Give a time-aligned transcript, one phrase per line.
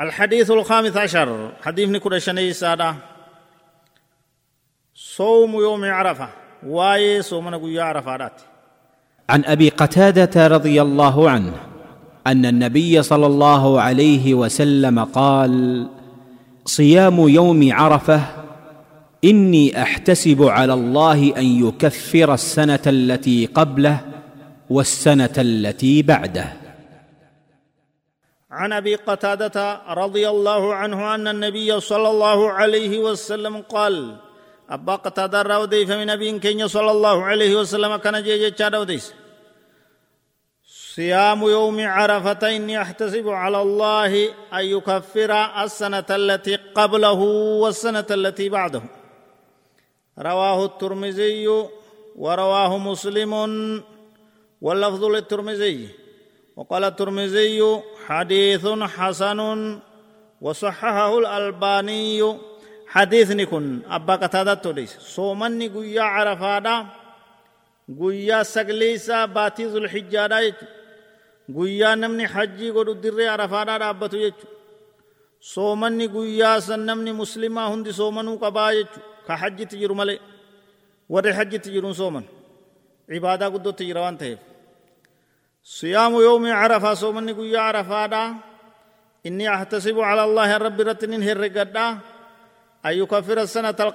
[0.00, 1.52] الحديث الخامس عشر.
[1.62, 2.94] حديث نكون شني سادة.
[4.94, 6.28] صوم يوم عرفة.
[6.66, 8.30] واي صوم نقول عرفة
[9.28, 11.52] عن أبي قتادة رضي الله عنه
[12.26, 15.86] أن النبي صلى الله عليه وسلم قال
[16.64, 18.20] صيام يوم عرفة
[19.24, 24.00] إني أحتسب على الله أن يكفر السنة التي قبله
[24.70, 26.59] والسنة التي بعده.
[28.50, 34.16] عن أبي قتادة رضي الله عنه أن النبي صلى الله عليه وسلم قال
[34.70, 39.14] أبا قتادة راودي فمن ابي كين صلى الله عليه وسلم كان جيجي تشادوديس
[40.94, 44.12] صيام يوم عرفة إني أحتسب على الله
[44.52, 45.30] أن يكفر
[45.64, 47.20] السنة التي قبله
[47.62, 48.82] والسنة التي بعده.
[50.18, 51.48] رواه الترمذي
[52.16, 53.32] ورواه مسلم
[54.60, 55.99] واللفظ للترمذي.
[56.59, 59.39] وقال الترمذي حديث حسن
[60.41, 62.37] وصححه الألباني
[62.87, 66.85] حديث نكون أبا قتادة توليس صومني قويا عرفادا
[67.99, 70.55] قويا سقليسا باتي ذو الحجة
[71.55, 74.47] قويا نمني حجي قدو دري عرفادا رابطو يجو
[75.41, 80.19] صومني قويا سن نمني مسلمة هندي صومنو قبا يجو كحجي تجرو ملي
[81.09, 82.23] وري حجي تجرون صومن
[83.09, 84.39] عبادة قدو تجروان تهيف
[85.62, 88.34] صيام يوم عرفة صومني قويا عرفادا
[89.26, 91.88] إني أحتسب على الله رب رتنين هرقدا
[92.86, 93.94] أن يكفر السنة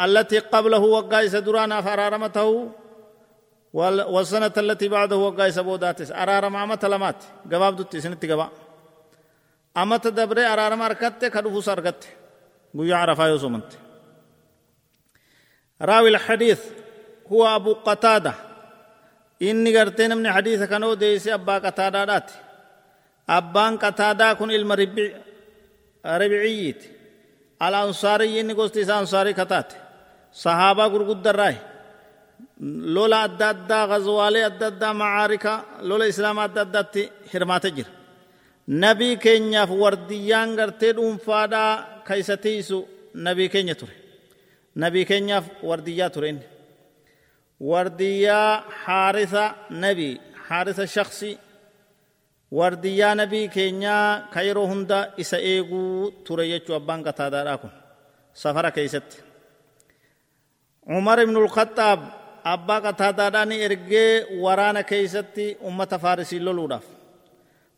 [0.00, 2.70] التي قبله وقايس درانا فرارمته
[4.14, 8.48] والسنة التي بعده وقايس بوداتس أرارم أمت لمات قباب دوتي سنتي قبا
[9.76, 12.08] أمت دبري أرارم أركت كدفو سرقت
[12.74, 13.72] قويا عرفة يوسمنت
[15.82, 16.60] راوي الحديث
[17.32, 18.34] هو أبو قتادة
[19.40, 22.34] inni gartee namni hadiisa kan odeeyse abbaa qataadaadhaati.
[23.38, 24.74] Abbaan qataadaa kun ilma
[26.20, 26.86] ribiciyyiiti
[27.66, 29.76] al ansaariyyi inni gosti isaa ansaarii kataate.
[30.42, 31.58] Sahaabaa gurguddarraahi
[32.96, 35.52] lola adda addaa gazwaalee adda addaa macaarika
[35.88, 37.90] lola islaamaa adda addaatti hirmaate jira.
[38.82, 41.72] Nabii keenyaaf wardiyyaan gartee dhuunfaadhaa
[42.08, 42.78] kaysa tiisu
[43.26, 43.94] nabii keenya ture.
[44.82, 46.44] Nabii keenyaaf wardiyyaa ture inni
[47.60, 51.38] ورديا حارثة نبي حارثة شخصي.
[52.50, 57.68] ورديا نبي كينيا كيرو هندا إسا إيغو تريجو أبان قتادا راكم
[58.34, 59.24] سفر كيست.
[60.86, 62.00] عمر بن الخطاب
[62.44, 66.84] أبا قتادا داني إرغي ورانا كيستي أمة فارسي لولوداف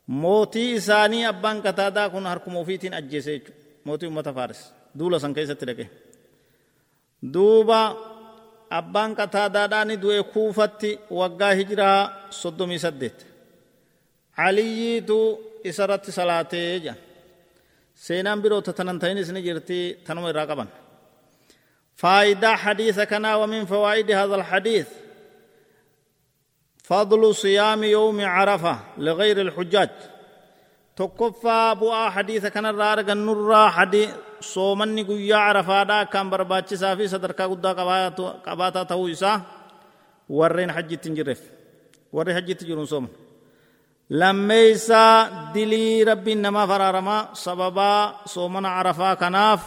[0.09, 3.43] موتي إساني أبان قتادا كن هركم وفيتين أجيسي
[3.87, 4.73] موتي أمة فارس.
[4.95, 5.87] دولا سن كيست لكي.
[7.23, 8.10] دوبا
[8.79, 12.01] abbaan qataadaadhaani du'e kuufatti waggaa hijiraa
[12.41, 13.19] soddomii saddeet
[14.37, 15.19] caliyyiitu
[15.71, 16.95] isarratti salaatee jedha
[18.05, 20.69] seenaan biroota tanan ta'inis ni jirti tanuma irraa qaban
[22.01, 24.89] faayidaa hadiisa kanaa ومن فوائد هذا الحديث
[26.89, 28.75] فضل صيام يوم عرفة
[29.07, 29.91] لغير الحجاج
[31.01, 33.69] tokkoffaa bu'aa hadiisa kanarraa argannurraa
[34.53, 37.75] soomanni guyyaa carafaadha kan barbaachisaa fi sadarkaa guddaa
[38.47, 39.37] qabaataa ta'uu isaa
[40.39, 41.41] warreen hajjitti hin jirreef.
[42.17, 43.11] Warri hajjitti jiruun sooman
[44.21, 49.63] lammeeysaa dilii rabbiin namaaf araaramaa sababaa soomana carafaa kanaaf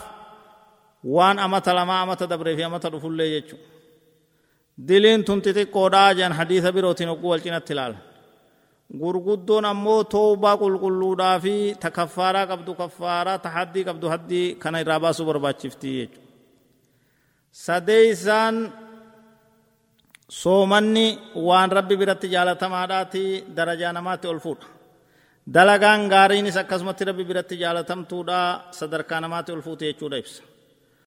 [1.16, 3.56] waan amata lamaa amata dabree fi amata dhufullee jechu
[4.88, 7.98] diliin tun xixiqqoodhaa jedhan hadiisa birootiin ogguu wal cinatti ilaalan
[9.02, 15.00] gurguddoon ammoo toobaa qulqulluudhaa fi ta kaffaaraa qabdu kaffaaraa ta haddii qabdu haddii kana irraa
[15.04, 16.22] baasuu barbaachifti jechuudha.
[17.66, 18.56] Sadeeysaan
[20.42, 21.08] soomanni
[21.48, 23.24] waan rabbi biratti jaalatamaadhaati
[23.58, 24.68] darajaa namaatti ol fuudha.
[25.56, 28.40] Dalagaan gaariinis akkasumatti rabbi biratti jaalatamtuudha
[28.80, 30.44] sadarkaa namaatti ol fuute jechuudha ibsa.